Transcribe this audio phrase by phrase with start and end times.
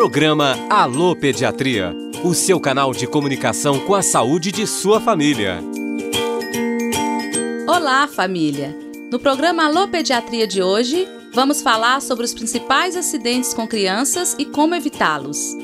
[0.00, 1.94] Programa Alô Pediatria,
[2.24, 5.62] o seu canal de comunicação com a saúde de sua família.
[7.68, 8.74] Olá, família!
[9.12, 14.46] No programa Alô Pediatria de hoje, vamos falar sobre os principais acidentes com crianças e
[14.46, 15.54] como evitá-los.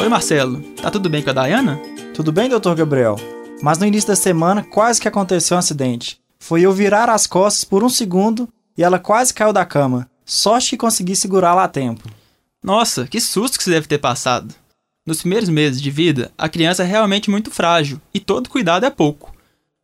[0.00, 0.62] Oi, Marcelo.
[0.80, 1.78] Tá tudo bem com a Dayana?
[2.14, 3.16] Tudo bem, doutor Gabriel?
[3.60, 6.18] Mas no início da semana quase que aconteceu um acidente.
[6.38, 10.08] Foi eu virar as costas por um segundo e ela quase caiu da cama.
[10.26, 12.08] Sorte que consegui segurá-la a tempo.
[12.62, 14.54] Nossa, que susto que você deve ter passado.
[15.06, 18.90] Nos primeiros meses de vida, a criança é realmente muito frágil e todo cuidado é
[18.90, 19.34] pouco.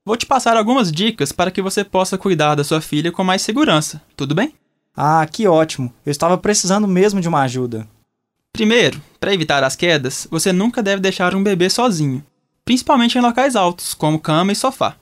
[0.02, 3.42] Vou te passar algumas dicas para que você possa cuidar da sua filha com mais
[3.42, 4.54] segurança, tudo bem?
[4.96, 5.92] Ah, que ótimo!
[6.06, 7.86] Eu estava precisando mesmo de uma ajuda.
[8.50, 12.24] Primeiro, para evitar as quedas, você nunca deve deixar um bebê sozinho,
[12.64, 14.96] principalmente em locais altos, como cama e sofá,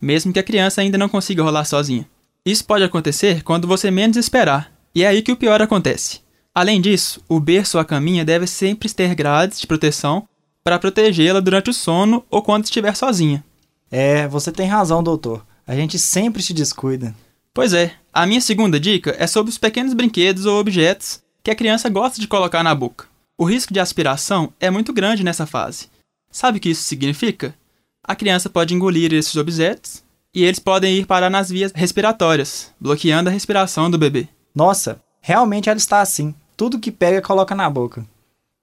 [0.00, 2.08] mesmo que a criança ainda não consiga rolar sozinha.
[2.46, 6.20] Isso pode acontecer quando você menos esperar, e é aí que o pior acontece.
[6.54, 10.28] Além disso, o berço ou a caminha deve sempre ter grades de proteção
[10.62, 13.44] para protegê-la durante o sono ou quando estiver sozinha.
[13.90, 15.44] É, você tem razão, doutor.
[15.66, 17.14] A gente sempre se descuida.
[17.52, 21.54] Pois é, a minha segunda dica é sobre os pequenos brinquedos ou objetos que a
[21.54, 23.06] criança gosta de colocar na boca.
[23.36, 25.88] O risco de aspiração é muito grande nessa fase.
[26.30, 27.54] Sabe o que isso significa?
[28.02, 30.02] A criança pode engolir esses objetos
[30.34, 34.28] e eles podem ir parar nas vias respiratórias, bloqueando a respiração do bebê.
[34.54, 36.34] Nossa, realmente ela está assim.
[36.56, 38.06] Tudo que pega coloca na boca.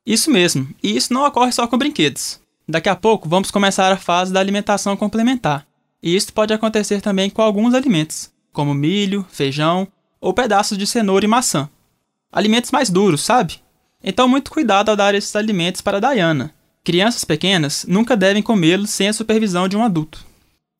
[0.05, 2.39] Isso mesmo, e isso não ocorre só com brinquedos.
[2.67, 5.67] Daqui a pouco vamos começar a fase da alimentação complementar.
[6.01, 9.87] E isso pode acontecer também com alguns alimentos, como milho, feijão
[10.19, 11.69] ou pedaços de cenoura e maçã.
[12.31, 13.59] Alimentos mais duros, sabe?
[14.03, 16.53] Então, muito cuidado ao dar esses alimentos para a Diana.
[16.83, 20.25] Crianças pequenas nunca devem comê-los sem a supervisão de um adulto.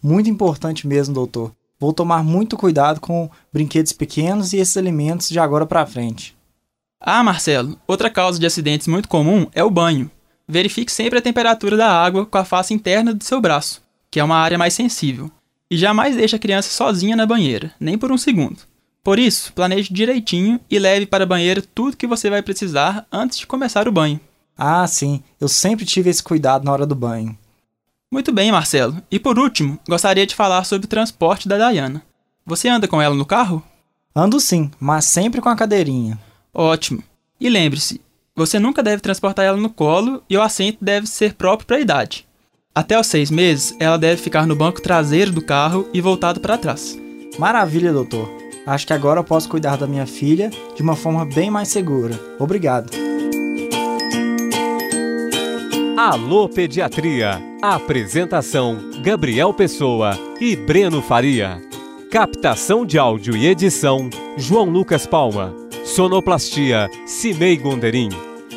[0.02, 1.53] Muito importante mesmo, doutor.
[1.82, 6.38] Vou tomar muito cuidado com brinquedos pequenos e esses alimentos de agora para frente.
[7.00, 10.12] Ah, Marcelo, outra causa de acidentes muito comum é o banho.
[10.48, 13.81] Verifique sempre a temperatura da água com a face interna do seu braço,
[14.12, 15.31] que é uma área mais sensível.
[15.72, 18.59] E jamais deixe a criança sozinha na banheira, nem por um segundo.
[19.03, 23.40] Por isso, planeje direitinho e leve para a banheira tudo que você vai precisar antes
[23.40, 24.20] de começar o banho.
[24.56, 27.36] Ah, sim, eu sempre tive esse cuidado na hora do banho.
[28.13, 29.01] Muito bem, Marcelo.
[29.09, 32.03] E por último, gostaria de falar sobre o transporte da Dayana.
[32.45, 33.63] Você anda com ela no carro?
[34.13, 36.19] Ando sim, mas sempre com a cadeirinha.
[36.53, 37.01] Ótimo.
[37.39, 38.01] E lembre-se,
[38.35, 41.81] você nunca deve transportar ela no colo e o assento deve ser próprio para a
[41.81, 42.27] idade.
[42.75, 46.57] Até os seis meses, ela deve ficar no banco traseiro do carro e voltado para
[46.57, 46.97] trás.
[47.39, 48.29] Maravilha, doutor.
[48.67, 52.19] Acho que agora eu posso cuidar da minha filha de uma forma bem mais segura.
[52.38, 53.10] Obrigado.
[56.03, 57.39] Alô Pediatria.
[57.62, 61.62] Apresentação: Gabriel Pessoa e Breno Faria.
[62.09, 65.56] Captação de áudio e edição: João Lucas Palma.
[65.85, 68.09] Sonoplastia: Cimei Gonderim.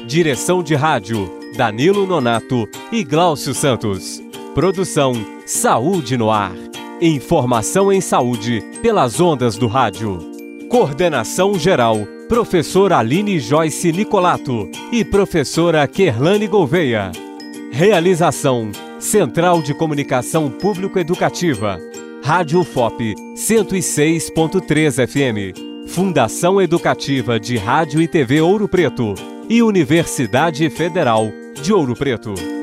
[0.06, 4.22] Direção de rádio: Danilo Nonato e Gláucio Santos.
[4.54, 5.12] Produção:
[5.44, 6.54] Saúde no Ar.
[6.98, 10.18] Informação em saúde pelas ondas do rádio.
[10.70, 17.12] Coordenação geral: Professora Aline Joyce Nicolato e Professora Kerlane Gouveia.
[17.74, 18.70] Realização:
[19.00, 21.76] Central de Comunicação Público Educativa.
[22.22, 25.58] Rádio FOP 106.3 FM.
[25.88, 29.14] Fundação Educativa de Rádio e TV Ouro Preto
[29.48, 32.53] e Universidade Federal de Ouro Preto.